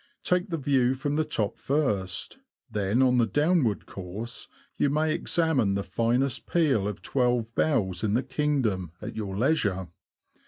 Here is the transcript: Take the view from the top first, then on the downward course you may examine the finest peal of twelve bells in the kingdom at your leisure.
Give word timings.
Take 0.23 0.49
the 0.49 0.57
view 0.57 0.95
from 0.95 1.15
the 1.15 1.23
top 1.23 1.59
first, 1.59 2.39
then 2.71 3.03
on 3.03 3.19
the 3.19 3.27
downward 3.27 3.85
course 3.85 4.47
you 4.75 4.89
may 4.89 5.13
examine 5.13 5.75
the 5.75 5.83
finest 5.83 6.47
peal 6.47 6.87
of 6.87 7.03
twelve 7.03 7.53
bells 7.53 8.03
in 8.03 8.15
the 8.15 8.23
kingdom 8.23 8.93
at 8.99 9.15
your 9.15 9.37
leisure. 9.37 9.89